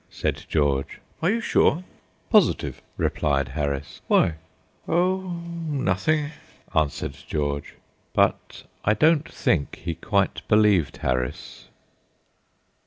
said 0.09 0.45
George. 0.49 0.99
"Are 1.21 1.29
you 1.29 1.41
sure?" 1.41 1.83
"Positive," 2.31 2.81
replied 2.97 3.49
Harris. 3.49 4.01
"Why?" 4.07 4.33
"Oh, 4.87 5.39
nothing!" 5.67 6.31
answered 6.73 7.15
George. 7.27 7.75
But 8.11 8.63
I 8.83 8.95
don't 8.95 9.31
think 9.31 9.75
he 9.75 9.93
quite 9.93 10.41
believed 10.47 10.97
Harris. 11.05 11.67